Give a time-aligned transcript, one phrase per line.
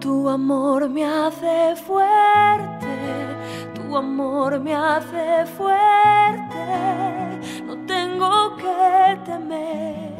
[0.00, 2.88] Tu amor me hace fuerte,
[3.74, 6.64] tu amor me hace fuerte,
[7.66, 10.14] no tengo que temer.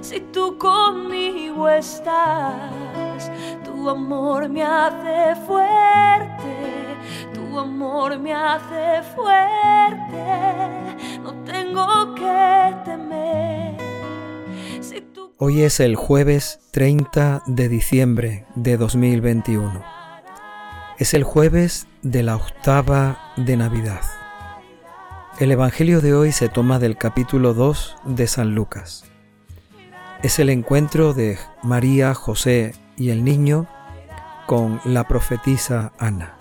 [0.00, 3.30] Si tú conmigo estás,
[3.64, 6.96] tu amor me hace fuerte,
[7.32, 10.24] tu amor me hace fuerte,
[11.22, 12.81] no tengo que temer.
[15.44, 19.82] Hoy es el jueves 30 de diciembre de 2021.
[21.00, 24.02] Es el jueves de la octava de Navidad.
[25.40, 29.04] El Evangelio de hoy se toma del capítulo 2 de San Lucas.
[30.22, 33.66] Es el encuentro de María, José y el niño
[34.46, 36.36] con la profetisa Ana.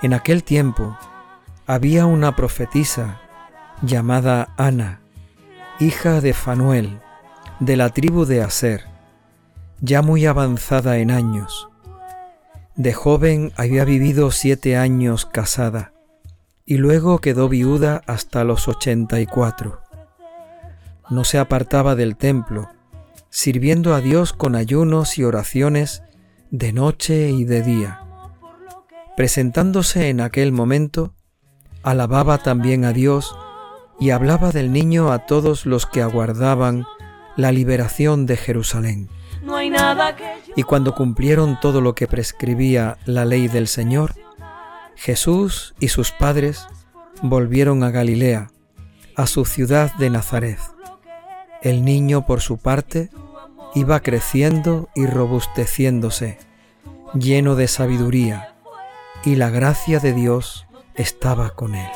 [0.00, 0.96] En aquel tiempo
[1.66, 3.20] había una profetisa
[3.82, 5.01] llamada Ana
[5.82, 7.00] hija de Fanuel,
[7.58, 8.84] de la tribu de Aser,
[9.80, 11.68] ya muy avanzada en años.
[12.76, 15.92] De joven había vivido siete años casada
[16.64, 19.80] y luego quedó viuda hasta los ochenta y cuatro.
[21.10, 22.68] No se apartaba del templo,
[23.28, 26.04] sirviendo a Dios con ayunos y oraciones
[26.52, 28.00] de noche y de día.
[29.16, 31.12] Presentándose en aquel momento,
[31.82, 33.36] alababa también a Dios
[34.02, 36.84] y hablaba del niño a todos los que aguardaban
[37.36, 39.08] la liberación de Jerusalén.
[40.56, 44.16] Y cuando cumplieron todo lo que prescribía la ley del Señor,
[44.96, 46.66] Jesús y sus padres
[47.22, 48.50] volvieron a Galilea,
[49.14, 50.58] a su ciudad de Nazaret.
[51.62, 53.08] El niño, por su parte,
[53.72, 56.38] iba creciendo y robusteciéndose,
[57.14, 58.56] lleno de sabiduría,
[59.24, 61.88] y la gracia de Dios estaba con él.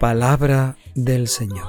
[0.00, 1.66] Palabra del Señor.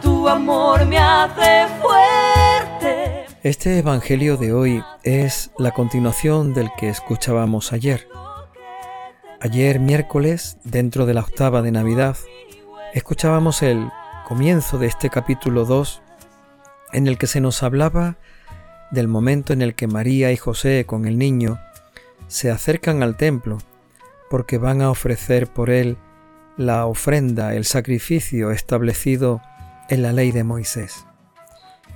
[0.00, 3.26] tu amor me hace fuerte.
[3.42, 8.08] Este Evangelio de hoy es la continuación del que escuchábamos ayer.
[9.40, 12.16] Ayer miércoles, dentro de la octava de Navidad,
[12.94, 13.88] escuchábamos el
[14.26, 16.02] comienzo de este capítulo 2
[16.94, 18.16] en el que se nos hablaba
[18.90, 21.60] del momento en el que María y José con el niño
[22.28, 23.58] se acercan al templo
[24.30, 25.98] porque van a ofrecer por él
[26.56, 29.40] la ofrenda, el sacrificio establecido
[29.88, 31.06] en la ley de Moisés.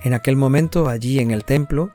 [0.03, 1.91] En aquel momento, allí en el templo,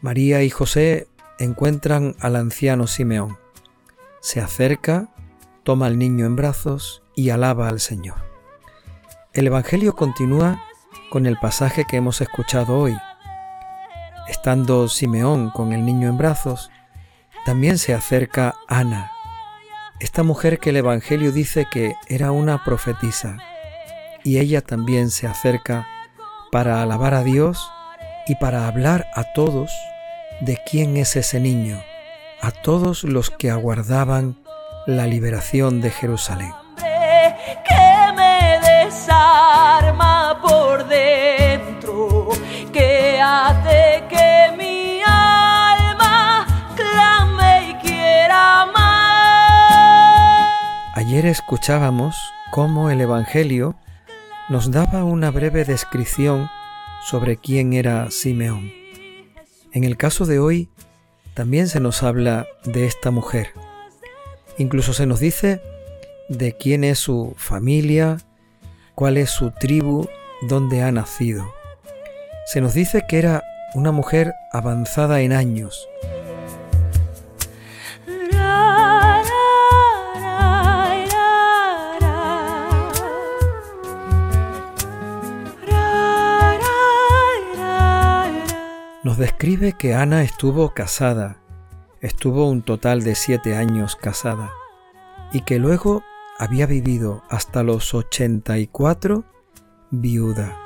[0.00, 3.38] María y José encuentran al anciano Simeón.
[4.20, 5.08] Se acerca,
[5.62, 8.16] toma al niño en brazos y alaba al Señor.
[9.32, 10.62] El Evangelio continúa
[11.10, 12.96] con el pasaje que hemos escuchado hoy.
[14.28, 16.70] Estando Simeón con el niño en brazos,
[17.44, 19.12] también se acerca Ana,
[20.04, 23.38] esta mujer que el Evangelio dice que era una profetisa,
[24.22, 25.86] y ella también se acerca
[26.52, 27.72] para alabar a Dios
[28.26, 29.72] y para hablar a todos
[30.40, 31.82] de quién es ese niño,
[32.42, 34.36] a todos los que aguardaban
[34.86, 36.52] la liberación de Jerusalén.
[36.76, 40.86] Que me desarma por
[50.96, 52.14] Ayer escuchábamos
[52.52, 53.74] cómo el Evangelio
[54.48, 56.48] nos daba una breve descripción
[57.02, 58.70] sobre quién era Simeón.
[59.72, 60.68] En el caso de hoy,
[61.34, 63.48] también se nos habla de esta mujer.
[64.56, 65.60] Incluso se nos dice
[66.28, 68.18] de quién es su familia,
[68.94, 70.06] cuál es su tribu,
[70.42, 71.52] dónde ha nacido.
[72.46, 73.42] Se nos dice que era
[73.74, 75.88] una mujer avanzada en años,
[89.04, 91.36] nos describe que Ana estuvo casada,
[92.00, 94.50] estuvo un total de siete años casada,
[95.30, 96.02] y que luego
[96.38, 99.24] había vivido hasta los 84
[99.90, 100.58] viuda.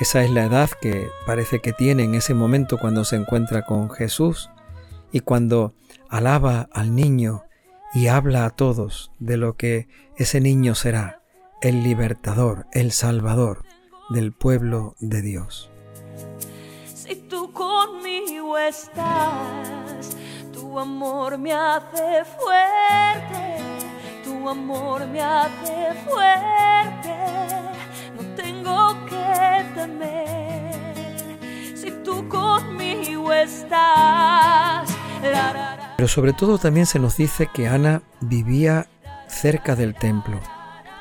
[0.00, 3.90] Esa es la edad que parece que tiene en ese momento cuando se encuentra con
[3.90, 4.50] Jesús
[5.12, 5.72] y cuando
[6.08, 7.44] alaba al niño
[7.94, 11.22] y habla a todos de lo que ese niño será,
[11.62, 13.62] el libertador, el salvador
[14.10, 15.70] del pueblo de Dios
[18.58, 20.16] estás.
[20.52, 23.58] Tu amor me hace fuerte,
[24.24, 27.16] tu amor me hace fuerte.
[28.16, 33.16] No tengo que temer si tú conmigo.
[35.96, 38.86] Pero sobre todo también se nos dice que Ana vivía
[39.28, 40.40] cerca del templo,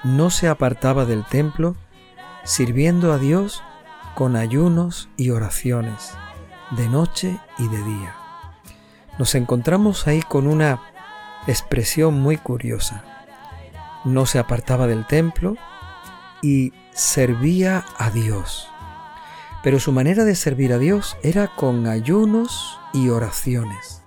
[0.03, 1.75] no se apartaba del templo,
[2.43, 3.63] sirviendo a Dios
[4.15, 6.13] con ayunos y oraciones,
[6.71, 8.15] de noche y de día.
[9.17, 10.81] Nos encontramos ahí con una
[11.47, 13.03] expresión muy curiosa.
[14.03, 15.55] No se apartaba del templo
[16.41, 18.69] y servía a Dios.
[19.63, 24.03] Pero su manera de servir a Dios era con ayunos y oraciones.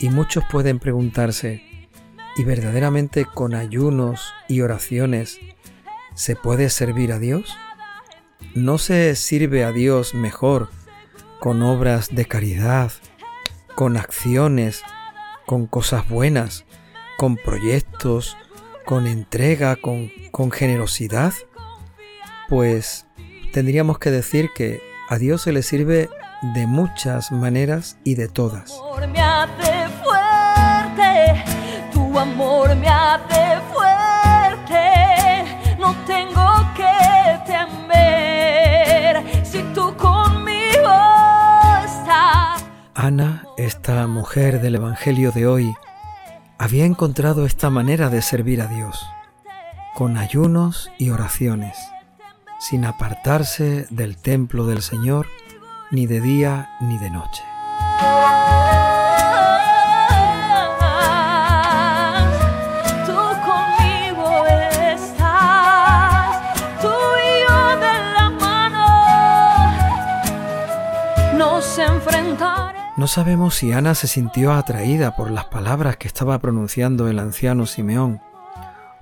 [0.00, 1.88] Y muchos pueden preguntarse,
[2.36, 5.38] ¿y verdaderamente con ayunos y oraciones
[6.14, 7.56] se puede servir a Dios?
[8.54, 10.70] ¿No se sirve a Dios mejor
[11.40, 12.92] con obras de caridad,
[13.74, 14.82] con acciones,
[15.46, 16.64] con cosas buenas,
[17.16, 18.36] con proyectos,
[18.84, 20.10] con entrega, con,
[20.50, 21.32] generosidad?
[22.48, 23.06] Pues
[23.52, 26.08] tendríamos que decir que a Dios se le sirve
[26.54, 28.80] de muchas maneras y de todas.
[43.56, 45.74] Esta mujer del Evangelio de hoy,
[46.58, 49.02] había encontrado esta manera de servir a Dios,
[49.94, 51.74] con ayunos y oraciones
[52.60, 55.26] sin apartarse del templo del Señor
[55.90, 57.42] ni de día ni de noche.
[63.06, 63.14] Tú
[72.98, 77.64] No sabemos si Ana se sintió atraída por las palabras que estaba pronunciando el anciano
[77.64, 78.20] Simeón,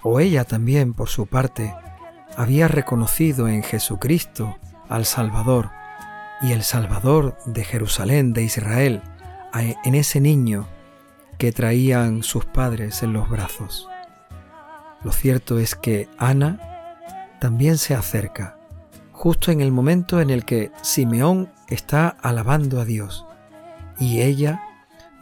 [0.03, 1.75] o ella también, por su parte,
[2.37, 4.59] había reconocido en Jesucristo
[4.91, 5.71] al Salvador
[6.43, 9.01] y el Salvador de Jerusalén, de Israel,
[9.55, 10.67] en ese niño
[11.39, 13.89] que traían sus padres en los brazos.
[15.05, 16.61] Lo cierto es que Ana
[17.41, 18.59] también se acerca,
[19.13, 23.26] justo en el momento en el que Simeón está alabando a Dios,
[23.99, 24.63] y ella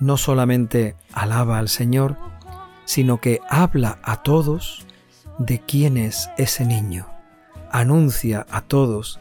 [0.01, 2.17] no solamente alaba al Señor,
[2.85, 4.87] sino que habla a todos
[5.39, 7.07] de quién es ese niño.
[7.71, 9.21] Anuncia a todos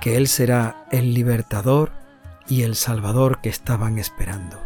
[0.00, 1.92] que Él será el libertador
[2.48, 4.63] y el salvador que estaban esperando.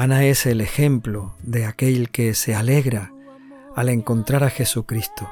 [0.00, 3.12] Ana es el ejemplo de aquel que se alegra
[3.76, 5.28] al encontrar a Jesucristo.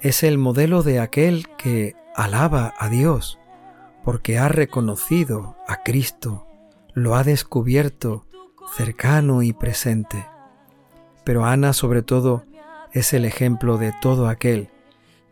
[0.00, 3.38] Es el modelo de aquel que alaba a Dios
[4.02, 6.44] porque ha reconocido a Cristo,
[6.92, 8.26] lo ha descubierto
[8.76, 10.26] cercano y presente.
[11.22, 12.42] Pero Ana sobre todo
[12.92, 14.70] es el ejemplo de todo aquel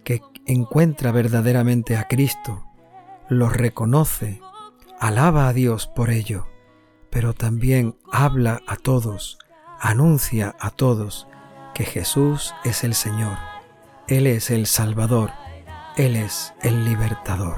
[0.05, 2.65] que encuentra verdaderamente a Cristo,
[3.29, 4.41] lo reconoce,
[5.01, 6.47] alaba a Dios por ello,
[7.11, 9.38] pero también habla a todos,
[9.81, 11.26] anuncia a todos
[11.75, 13.37] que Jesús es el Señor,
[14.08, 15.31] Él es el Salvador,
[15.97, 17.56] él es el libertador.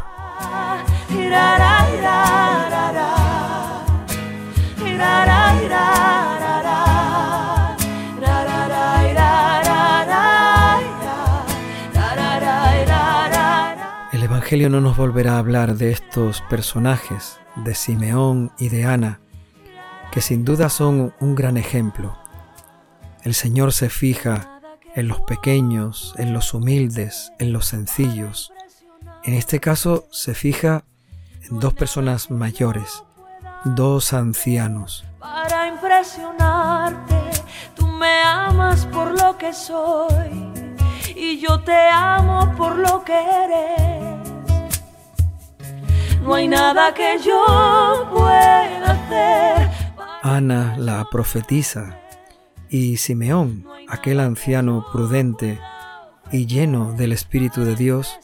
[14.12, 19.20] El Evangelio no nos volverá a hablar de estos personajes, de Simeón y de Ana,
[20.10, 22.16] que sin duda son un gran ejemplo.
[23.22, 24.60] El Señor se fija
[24.94, 28.52] en los pequeños, en los humildes, en los sencillos.
[29.24, 30.84] En este caso se fija
[31.42, 33.04] en dos personas mayores,
[33.64, 35.04] dos ancianos.
[35.18, 37.16] Para impresionarte,
[37.74, 40.52] tú me amas por lo que soy
[41.14, 44.28] y yo te amo por lo que eres.
[46.22, 49.77] No hay nada que yo pueda hacer.
[50.28, 52.00] Ana la profetiza
[52.68, 55.58] y Simeón, aquel anciano prudente
[56.30, 58.18] y lleno del Espíritu de Dios,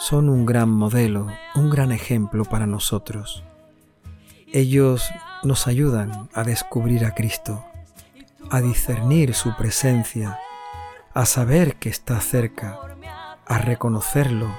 [0.00, 3.44] son un gran modelo, un gran ejemplo para nosotros.
[4.52, 5.08] Ellos
[5.44, 7.64] nos ayudan a descubrir a Cristo,
[8.50, 10.40] a discernir su presencia,
[11.14, 12.80] a saber que está cerca,
[13.46, 14.52] a reconocerlo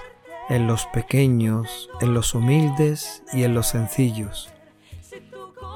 [0.47, 4.49] en los pequeños, en los humildes y en los sencillos.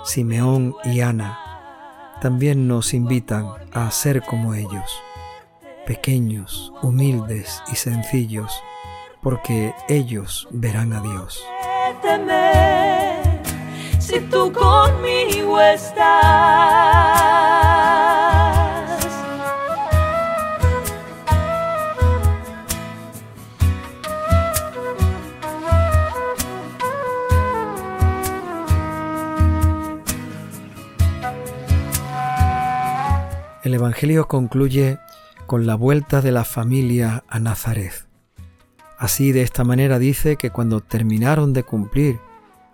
[0.03, 1.39] Simeón y Ana
[2.21, 5.03] también nos invitan a ser como ellos,
[5.85, 8.51] pequeños, humildes y sencillos,
[9.21, 11.43] porque ellos verán a Dios.
[33.63, 35.00] El Evangelio concluye
[35.46, 37.93] con la vuelta de la familia a Nazaret.
[38.98, 42.20] Así de esta manera dice que cuando terminaron de cumplir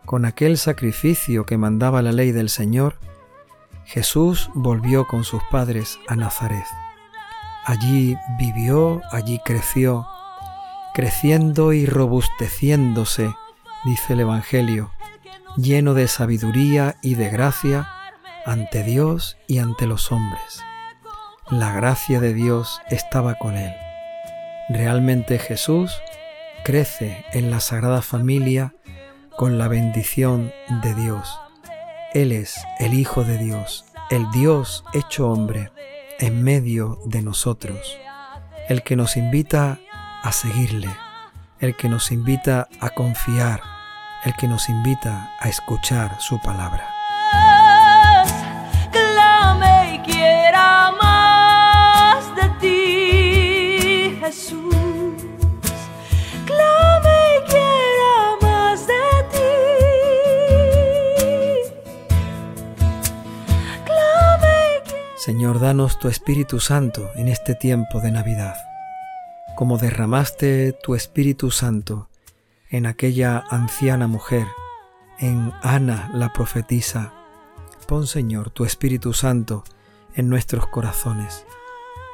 [0.05, 2.97] con aquel sacrificio que mandaba la ley del Señor,
[3.85, 6.65] Jesús volvió con sus padres a Nazaret.
[7.65, 10.07] Allí vivió, allí creció,
[10.95, 13.31] creciendo y robusteciéndose,
[13.85, 14.89] dice el Evangelio,
[15.55, 17.87] lleno de sabiduría y de gracia
[18.43, 20.63] ante Dios y ante los hombres.
[21.51, 23.73] La gracia de Dios estaba con él.
[24.69, 25.99] Realmente Jesús
[26.63, 28.75] crece en la Sagrada Familia
[29.35, 30.53] con la bendición
[30.83, 31.39] de Dios.
[32.13, 35.71] Él es el Hijo de Dios, el Dios hecho hombre
[36.19, 37.97] en medio de nosotros,
[38.67, 39.79] el que nos invita
[40.21, 40.95] a seguirle,
[41.59, 43.61] el que nos invita a confiar,
[44.23, 46.93] el que nos invita a escuchar su palabra.
[65.29, 68.55] Señor, danos tu Espíritu Santo en este tiempo de Navidad,
[69.55, 72.09] como derramaste tu Espíritu Santo
[72.71, 74.47] en aquella anciana mujer,
[75.19, 77.13] en Ana la profetisa.
[77.87, 79.63] Pon, Señor, tu Espíritu Santo
[80.15, 81.45] en nuestros corazones,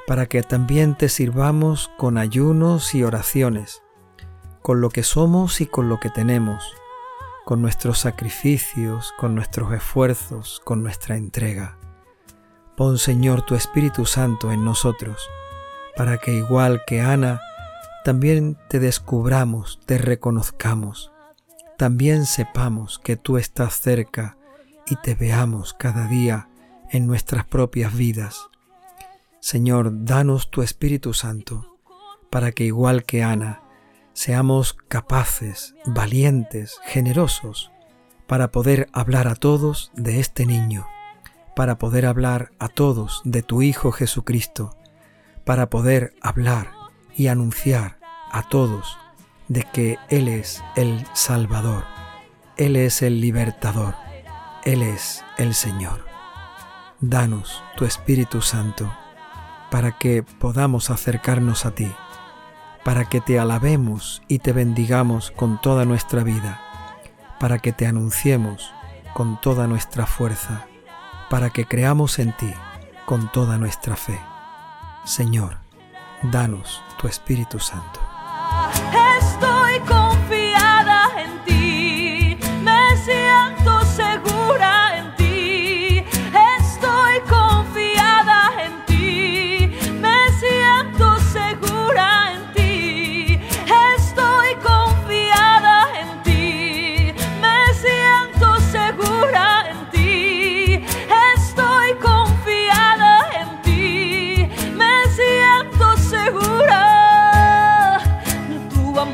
[0.08, 3.82] para que también te sirvamos con ayunos y oraciones,
[4.62, 6.66] con lo que somos y con lo que tenemos,
[7.46, 11.78] con nuestros sacrificios, con nuestros esfuerzos, con nuestra entrega.
[12.76, 15.30] Pon Señor tu Espíritu Santo en nosotros,
[15.96, 17.40] para que igual que Ana,
[18.04, 21.10] también te descubramos, te reconozcamos,
[21.78, 24.38] también sepamos que tú estás cerca
[24.88, 26.50] y te veamos cada día
[26.92, 28.50] en nuestras propias vidas.
[29.40, 31.78] Señor, danos tu Espíritu Santo,
[32.30, 33.62] para que igual que Ana,
[34.12, 37.72] seamos capaces, valientes, generosos,
[38.28, 40.86] para poder hablar a todos de este niño
[41.56, 44.76] para poder hablar a todos de tu Hijo Jesucristo,
[45.46, 46.72] para poder hablar
[47.16, 47.98] y anunciar
[48.32, 48.98] a todos
[49.48, 51.86] de que Él es el Salvador,
[52.58, 53.96] Él es el libertador,
[54.66, 56.06] Él es el Señor.
[57.00, 58.92] Danos tu Espíritu Santo
[59.72, 61.92] para que podamos acercarnos a ti,
[62.84, 66.62] para que te alabemos y te bendigamos con toda nuestra vida,
[67.40, 68.74] para que te anunciemos
[69.14, 70.68] con toda nuestra fuerza
[71.30, 72.54] para que creamos en ti
[73.06, 74.20] con toda nuestra fe.
[75.04, 75.58] Señor,
[76.24, 78.05] danos tu Espíritu Santo.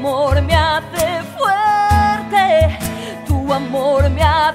[0.02, 2.76] Amor me hace fuerte,
[3.28, 4.51] tu amor me hace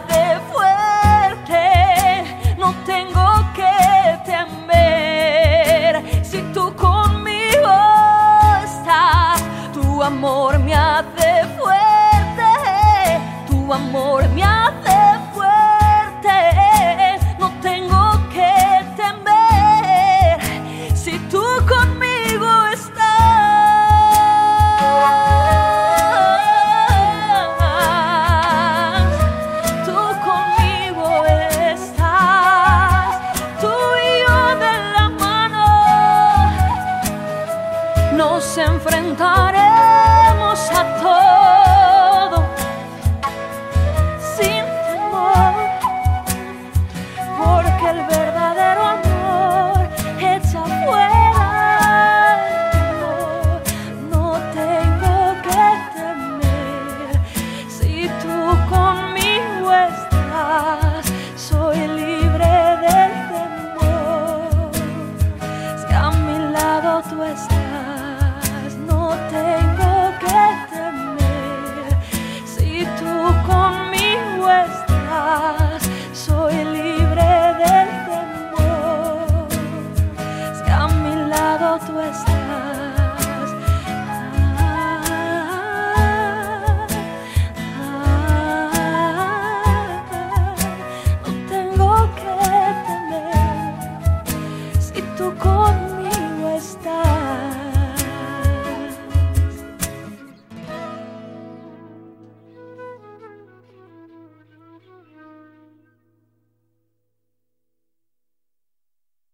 [81.59, 82.46] All the stars.